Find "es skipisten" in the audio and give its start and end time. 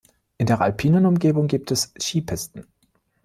1.69-2.65